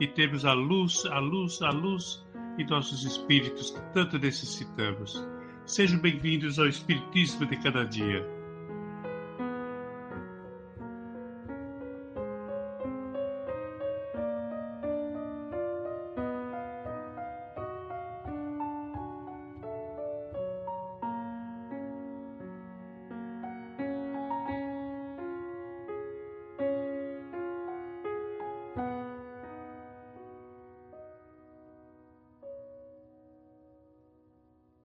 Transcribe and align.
e 0.00 0.06
termos 0.06 0.44
a 0.44 0.52
luz, 0.52 1.04
a 1.06 1.18
luz, 1.18 1.62
a 1.62 1.70
luz 1.70 2.24
em 2.58 2.66
nossos 2.66 3.04
espíritos 3.04 3.70
que 3.70 3.80
tanto 3.92 4.18
necessitamos. 4.18 5.26
Sejam 5.66 5.98
bem-vindos 5.98 6.58
ao 6.58 6.66
Espiritismo 6.66 7.46
de 7.46 7.56
cada 7.56 7.84
dia. 7.84 8.33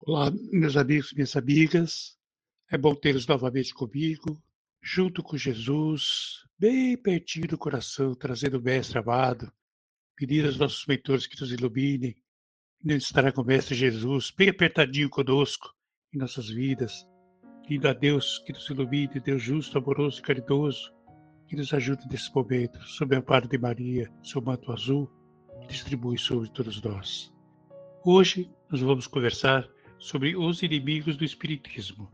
Olá, 0.00 0.30
meus 0.52 0.76
amigos 0.76 1.12
minhas 1.12 1.36
amigas. 1.36 2.16
É 2.70 2.78
bom 2.78 2.94
tê-los 2.94 3.26
novamente 3.26 3.74
comigo, 3.74 4.40
junto 4.80 5.24
com 5.24 5.36
Jesus, 5.36 6.44
bem 6.56 6.96
pertinho 6.96 7.48
do 7.48 7.58
coração, 7.58 8.14
trazendo 8.14 8.58
o 8.58 8.62
Mestre 8.62 8.98
amado, 8.98 9.52
pedir 10.16 10.46
aos 10.46 10.56
nossos 10.56 10.86
mentores 10.86 11.26
que 11.26 11.38
nos 11.38 11.50
iluminem, 11.50 12.16
e 12.82 12.92
estará 12.94 13.32
com 13.32 13.42
o 13.42 13.44
Mestre 13.44 13.74
Jesus, 13.74 14.30
bem 14.30 14.48
apertadinho 14.48 15.10
conosco 15.10 15.74
em 16.14 16.18
nossas 16.18 16.48
vidas, 16.48 17.04
pedindo 17.62 17.88
a 17.88 17.92
Deus 17.92 18.38
que 18.46 18.52
nos 18.52 18.70
ilumine, 18.70 19.20
Deus 19.20 19.42
justo, 19.42 19.78
amoroso 19.78 20.20
e 20.20 20.22
caridoso, 20.22 20.94
que 21.48 21.56
nos 21.56 21.74
ajude 21.74 22.06
nesse 22.08 22.32
momento, 22.32 22.80
sob 22.84 23.14
o 23.14 23.18
amparo 23.18 23.48
de 23.48 23.58
Maria, 23.58 24.10
seu 24.22 24.40
manto 24.40 24.72
azul, 24.72 25.10
que 25.60 25.66
distribui 25.66 26.16
sobre 26.16 26.48
todos 26.50 26.80
nós. 26.80 27.32
Hoje 28.04 28.48
nós 28.70 28.80
vamos 28.80 29.08
conversar 29.08 29.68
sobre 29.98 30.36
os 30.36 30.62
inimigos 30.62 31.16
do 31.16 31.24
Espiritismo. 31.24 32.10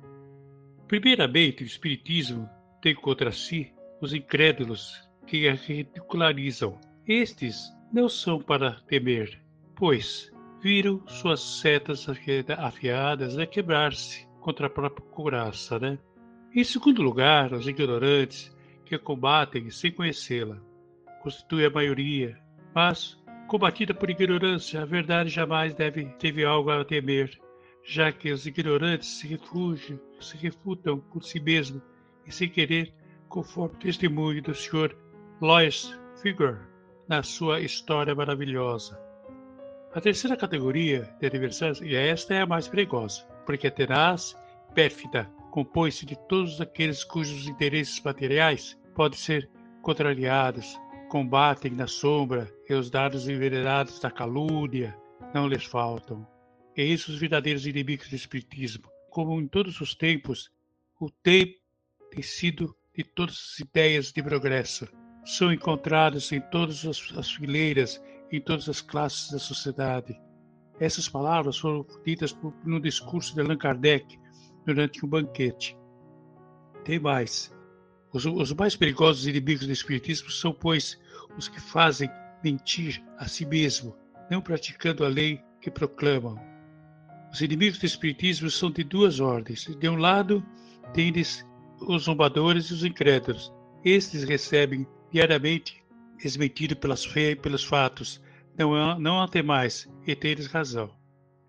Primeiramente, 0.89 1.63
o 1.63 1.67
Espiritismo 1.67 2.49
tem 2.81 2.95
contra 2.95 3.33
si 3.33 3.73
os 4.01 4.13
incrédulos 4.13 5.09
que 5.27 5.49
a 5.49 5.55
ridicularizam. 5.55 6.79
Estes 7.07 7.73
não 7.93 8.09
são 8.09 8.41
para 8.41 8.81
temer, 8.87 9.41
pois 9.75 10.33
viram 10.63 11.07
suas 11.07 11.41
setas 11.41 12.07
afiadas 12.59 13.39
a 13.39 13.47
quebrar-se 13.47 14.27
contra 14.41 14.67
a 14.67 14.71
própria 14.71 15.07
couraça, 15.07 15.79
né? 15.79 15.99
Em 16.55 16.65
segundo 16.65 17.03
lugar, 17.03 17.53
os 17.53 17.67
ignorantes 17.67 18.55
que 18.85 18.95
a 18.95 18.99
combatem 18.99 19.71
sem 19.71 19.91
conhecê-la. 19.91 20.61
Constitui 21.23 21.65
a 21.65 21.71
maioria, 21.71 22.39
mas, 22.75 23.19
combatida 23.49 23.95
por 23.95 24.11
ignorância, 24.11 24.83
a 24.83 24.85
verdade 24.85 25.31
jamais 25.31 25.75
deve 25.75 26.05
teve 26.19 26.45
algo 26.45 26.71
a 26.71 26.85
temer, 26.85 27.39
já 27.85 28.11
que 28.11 28.33
os 28.33 28.47
ignorantes 28.47 29.19
se 29.19 29.27
refugiam, 29.29 30.01
se 30.21 30.37
refutam 30.37 30.99
por 30.99 31.23
si 31.23 31.39
mesmos 31.39 31.83
e 32.27 32.33
sem 32.33 32.49
querer, 32.49 32.93
conforme 33.29 33.77
o 33.77 33.79
testemunho 33.79 34.43
do 34.43 34.55
Sr. 34.55 34.97
Lois 35.41 35.97
Figure 36.23 36.59
na 37.07 37.23
sua 37.23 37.61
história 37.61 38.15
maravilhosa. 38.15 38.99
A 39.95 40.01
terceira 40.01 40.37
categoria 40.37 41.15
de 41.21 41.27
adversários, 41.27 41.81
e 41.83 41.95
esta 41.95 42.35
é 42.35 42.41
a 42.41 42.47
mais 42.47 42.67
perigosa, 42.67 43.23
porque 43.45 43.67
é 43.67 43.71
tenaz, 43.71 44.37
pérfida, 44.75 45.31
compõe-se 45.51 46.07
de 46.07 46.17
todos 46.27 46.61
aqueles 46.61 47.05
cujos 47.05 47.47
interesses 47.47 48.03
materiais 48.03 48.77
podem 48.95 49.19
ser 49.19 49.51
contrariados, 49.83 50.81
combatem 51.11 51.73
na 51.73 51.87
sombra 51.87 52.51
e 52.69 52.75
os 52.75 52.91
dados 52.91 53.29
envenenados 53.29 54.01
da 54.01 54.11
calúnia 54.11 54.97
não 55.35 55.47
lhes 55.47 55.65
faltam. 55.65 56.27
Eis 56.77 57.07
os 57.07 57.19
verdadeiros 57.19 57.67
inimigos 57.67 58.09
do 58.09 58.17
Espiritismo. 58.17 58.91
Como 59.09 59.41
em 59.41 59.47
todos 59.47 59.81
os 59.81 59.95
tempos, 59.95 60.51
o 61.01 61.09
tempo 61.09 61.55
tem 62.11 62.23
sido 62.23 62.75
de 62.97 63.05
todas 63.05 63.37
as 63.37 63.61
ideias 63.61 64.13
de 64.13 64.21
progresso. 64.21 64.89
São 65.25 65.53
encontrados 65.53 66.33
em 66.33 66.41
todas 66.41 66.85
as 66.85 67.31
fileiras, 67.31 68.03
em 68.31 68.41
todas 68.41 68.69
as 68.69 68.81
classes 68.81 69.31
da 69.31 69.39
sociedade. 69.39 70.21
Essas 70.81 71.09
palavras 71.09 71.59
foram 71.59 71.87
ditas 72.05 72.37
no 72.65 72.81
discurso 72.81 73.35
de 73.35 73.41
Allan 73.41 73.57
Kardec 73.57 74.19
durante 74.67 75.05
um 75.07 75.09
banquete. 75.09 75.77
Tem 76.85 76.99
mais. 76.99 77.55
Os, 78.13 78.27
os 78.27 78.53
mais 78.53 78.75
perigosos 78.75 79.29
inimigos 79.29 79.67
do 79.67 79.73
Espiritismo 79.73 80.31
são, 80.31 80.53
pois, 80.53 81.01
os 81.39 81.47
que 81.47 81.61
fazem 81.61 82.11
mentir 82.43 83.01
a 83.17 83.29
si 83.29 83.47
mesmo, 83.47 83.97
não 84.29 84.43
praticando 84.43 85.05
a 85.05 85.09
lei 85.09 85.41
que 85.61 85.71
proclamam. 85.71 86.54
Os 87.35 87.41
inimigos 87.41 87.81
do 87.81 87.87
Espiritismo 87.87 88.49
são 88.49 88.71
de 88.71 88.85
duas 88.85 89.19
ordens. 89.19 89.65
De 89.65 89.89
um 89.89 89.97
lado, 89.97 90.41
tendes 90.93 91.45
os 91.81 92.05
zombadores 92.05 92.67
e 92.67 92.75
os 92.75 92.85
incrédulos. 92.85 93.53
Estes 93.85 94.23
recebem 94.23 94.87
diariamente 95.11 95.83
desmentido 96.17 96.77
pelas 96.77 97.05
fé 97.05 97.35
pelos 97.35 97.65
fatos. 97.65 98.23
Não, 98.57 99.01
não 99.01 99.21
há 99.21 99.29
mais, 99.43 99.93
e 100.07 100.15
tendes 100.15 100.47
razão. 100.47 100.95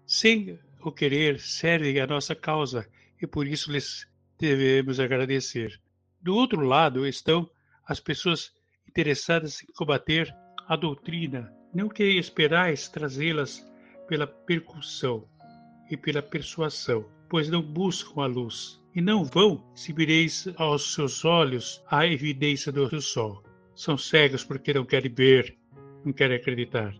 Sem 0.07 0.57
o 0.81 0.91
querer, 0.91 1.39
servem 1.39 1.99
a 1.99 2.07
nossa 2.07 2.33
causa, 2.33 2.89
e 3.21 3.27
por 3.27 3.45
isso 3.45 3.71
lhes 3.71 4.07
devemos 4.39 4.99
agradecer. 4.99 5.79
Do 6.19 6.33
outro 6.35 6.61
lado 6.61 7.05
estão 7.05 7.47
as 7.87 7.99
pessoas 7.99 8.51
interessadas 8.89 9.61
em 9.61 9.71
combater 9.73 10.35
a 10.67 10.75
doutrina, 10.75 11.53
não 11.71 11.87
que 11.89 12.03
esperais 12.03 12.89
trazê-las 12.89 13.63
pela 14.07 14.25
percussão 14.25 15.29
e 15.89 15.97
pela 15.97 16.21
persuasão, 16.21 17.05
pois 17.29 17.49
não 17.49 17.61
buscam 17.61 18.21
a 18.21 18.25
luz. 18.25 18.81
E 18.95 19.01
não 19.01 19.25
vão 19.25 19.63
se 19.75 19.91
vireis 19.91 20.47
aos 20.55 20.93
seus 20.93 21.25
olhos 21.25 21.83
a 21.91 22.07
evidência 22.07 22.71
do 22.71 23.01
sol. 23.01 23.43
São 23.75 23.97
cegos 23.97 24.43
porque 24.43 24.73
não 24.73 24.85
querem 24.85 25.13
ver, 25.13 25.57
não 26.05 26.13
querem 26.13 26.37
acreditar. 26.37 26.95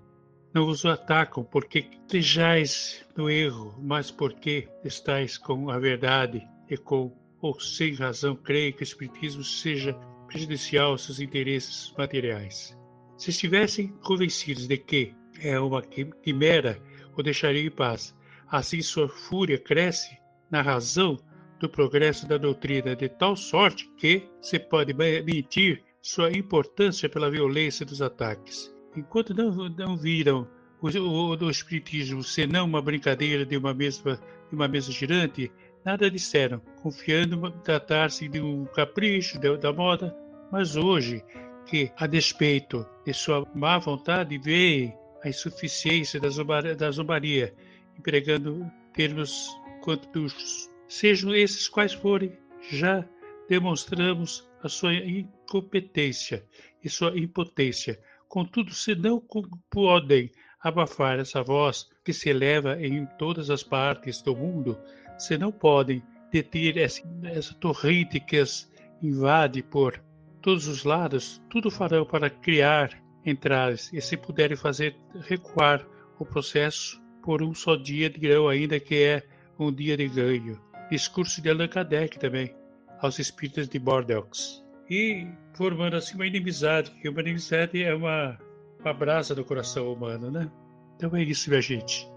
Não 0.54 0.66
vos 0.66 0.86
atacam 0.86 1.44
porque 1.44 1.80
estejais 1.80 3.06
no 3.16 3.30
erro, 3.30 3.78
mas 3.82 4.12
porque 4.12 4.68
estáis 4.84 5.38
com 5.38 5.70
a 5.70 5.80
verdade 5.80 6.46
e 6.70 6.78
com 6.78 7.14
ou 7.42 7.60
sem 7.60 7.94
razão 7.94 8.36
creem 8.36 8.74
que 8.74 8.82
o 8.82 8.84
Espiritismo 8.84 9.44
seja 9.44 9.94
prejudicial 10.28 10.92
aos 10.92 11.06
seus 11.06 11.20
interesses 11.20 11.94
materiais. 11.98 12.78
Se 13.18 13.30
estivessem 13.30 13.90
convencidos 14.04 14.68
de 14.68 14.78
que 14.78 15.14
é 15.40 15.60
uma 15.60 15.82
quimera, 15.82 16.82
o 17.16 17.22
deixariam 17.22 17.66
em 17.66 17.72
paz, 17.72 18.16
Assim 18.48 18.82
sua 18.82 19.10
fúria 19.10 19.58
cresce 19.58 20.18
na 20.50 20.62
razão 20.62 21.18
do 21.60 21.70
progresso 21.70 22.28
da 22.28 22.38
doutrina, 22.38 22.96
de 22.96 23.10
tal 23.10 23.36
sorte 23.36 23.90
que 23.98 24.30
se 24.42 24.60
pode 24.60 24.94
mentir 24.94 25.84
sua 26.02 26.32
importância 26.32 27.10
pela 27.10 27.32
violência 27.32 27.86
dos 27.86 28.02
ataques. 28.02 28.74
Enquanto 28.96 29.34
não, 29.34 29.52
não 29.70 29.98
viram 29.98 30.48
o, 30.82 30.88
o, 30.88 31.36
o 31.36 31.50
Espiritismo 31.50 32.24
senão 32.24 32.66
uma 32.66 32.82
brincadeira 32.82 33.46
de 33.46 33.58
uma, 33.58 33.74
mesma, 33.74 34.20
de 34.50 34.56
uma 34.56 34.68
mesa 34.68 34.92
girante, 34.92 35.52
nada 35.84 36.12
disseram, 36.12 36.62
confiando 36.82 37.50
tratar-se 37.64 38.28
de 38.28 38.40
um 38.40 38.66
capricho 38.66 39.40
de, 39.40 39.58
da 39.58 39.74
moda. 39.74 40.16
Mas 40.52 40.76
hoje, 40.76 41.24
que, 41.66 41.92
a 41.98 42.06
despeito 42.06 42.86
de 43.06 43.14
sua 43.14 43.46
má 43.56 43.80
vontade, 43.80 44.38
veem 44.38 44.96
a 45.24 45.30
insuficiência 45.30 46.20
da 46.20 46.30
zombaria, 46.30 46.76
da 46.76 46.92
zombaria 46.92 47.54
empregando 47.98 48.72
termos 48.94 49.50
quantos 49.82 50.70
sejam 50.88 51.34
esses 51.34 51.68
quais 51.68 51.94
forem, 51.94 52.38
já 52.70 53.08
demonstramos 53.48 54.48
a 54.64 54.70
sua 54.70 54.94
incompetência 54.94 56.46
e 56.84 56.90
sua 56.90 57.18
impotência. 57.18 58.00
Contudo, 58.28 58.74
se 58.74 58.96
não 58.96 59.22
podem 59.70 60.32
abafar 60.60 61.20
essa 61.20 61.44
voz 61.44 61.88
que 62.04 62.12
se 62.12 62.30
eleva 62.30 62.82
em 62.82 63.06
todas 63.18 63.50
as 63.50 63.64
partes 63.64 64.22
do 64.22 64.36
mundo, 64.36 64.78
se 65.18 65.38
não 65.38 65.52
podem 65.52 66.02
deter 66.32 66.78
essa, 66.78 67.02
essa 67.24 67.54
torrente 67.54 68.20
que 68.20 68.38
as 68.38 68.72
invade 69.02 69.62
por 69.62 70.02
todos 70.42 70.68
os 70.68 70.84
lados, 70.84 71.42
tudo 71.50 71.70
farão 71.70 72.06
para 72.06 72.30
criar 72.30 72.90
entrar 73.26 73.74
e 73.74 74.02
se 74.02 74.16
puderem 74.16 74.56
fazer 74.56 74.96
recuar 75.22 75.86
o 76.20 76.26
processo 76.26 77.02
por 77.26 77.42
um 77.42 77.54
só 77.54 77.76
dia 77.76 78.10
de 78.10 78.20
grão, 78.20 78.48
ainda 78.48 78.80
que 78.80 78.96
é 78.96 79.24
um 79.60 79.74
dia 79.74 79.98
de 79.98 80.08
ganho. 80.08 80.62
Discurso 80.92 81.42
de 81.42 81.50
Allan 81.50 81.68
Kardec 81.68 82.20
também, 82.20 82.56
aos 83.02 83.18
espíritos 83.18 83.68
de 83.68 83.80
Bordeaux. 83.80 84.64
E 84.90 85.28
formando 85.56 85.96
assim 85.96 86.14
uma 86.14 86.28
inimizade, 86.28 86.92
que 87.02 87.10
uma 87.10 87.22
inimizade 87.22 87.84
é 87.84 87.96
uma, 87.96 88.38
uma 88.80 88.94
brasa 88.94 89.34
do 89.34 89.44
coração 89.44 89.92
humano, 89.92 90.30
né? 90.30 90.50
Então 90.96 91.16
é 91.16 91.24
isso, 91.24 91.50
minha 91.50 91.62
gente. 91.62 92.08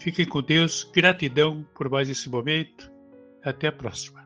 Fiquem 0.00 0.26
com 0.26 0.42
Deus, 0.42 0.82
gratidão 0.84 1.64
por 1.74 1.90
mais 1.90 2.08
esse 2.08 2.28
momento. 2.30 2.90
Até 3.44 3.68
a 3.68 3.72
próxima. 3.72 4.23